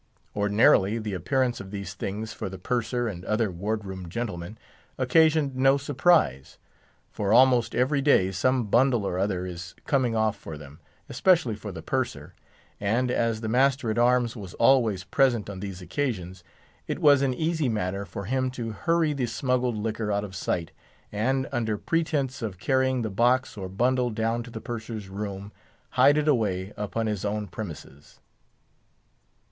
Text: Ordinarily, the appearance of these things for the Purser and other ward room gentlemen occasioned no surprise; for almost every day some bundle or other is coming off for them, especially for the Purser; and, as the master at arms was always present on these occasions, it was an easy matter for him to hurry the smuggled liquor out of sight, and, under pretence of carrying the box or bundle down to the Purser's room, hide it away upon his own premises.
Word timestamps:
Ordinarily, 0.35 0.97
the 0.97 1.13
appearance 1.13 1.59
of 1.59 1.69
these 1.69 1.93
things 1.93 2.33
for 2.33 2.49
the 2.49 2.57
Purser 2.57 3.07
and 3.07 3.23
other 3.25 3.51
ward 3.51 3.85
room 3.85 4.09
gentlemen 4.09 4.57
occasioned 4.97 5.55
no 5.55 5.77
surprise; 5.77 6.57
for 7.11 7.31
almost 7.31 7.75
every 7.75 8.01
day 8.01 8.31
some 8.31 8.63
bundle 8.65 9.05
or 9.05 9.19
other 9.19 9.45
is 9.45 9.75
coming 9.85 10.15
off 10.15 10.35
for 10.35 10.57
them, 10.57 10.79
especially 11.07 11.55
for 11.55 11.71
the 11.71 11.83
Purser; 11.83 12.33
and, 12.79 13.11
as 13.11 13.41
the 13.41 13.47
master 13.47 13.91
at 13.91 13.99
arms 13.99 14.35
was 14.35 14.55
always 14.55 15.03
present 15.03 15.47
on 15.51 15.59
these 15.59 15.83
occasions, 15.83 16.43
it 16.87 16.97
was 16.97 17.21
an 17.21 17.35
easy 17.35 17.69
matter 17.69 18.03
for 18.03 18.25
him 18.25 18.49
to 18.49 18.71
hurry 18.71 19.13
the 19.13 19.27
smuggled 19.27 19.77
liquor 19.77 20.11
out 20.11 20.23
of 20.23 20.35
sight, 20.35 20.71
and, 21.11 21.47
under 21.51 21.77
pretence 21.77 22.41
of 22.41 22.57
carrying 22.57 23.03
the 23.03 23.11
box 23.11 23.55
or 23.55 23.69
bundle 23.69 24.09
down 24.09 24.41
to 24.41 24.49
the 24.49 24.59
Purser's 24.61 25.09
room, 25.09 25.51
hide 25.91 26.17
it 26.17 26.27
away 26.27 26.73
upon 26.75 27.05
his 27.05 27.23
own 27.23 27.45
premises. 27.47 28.19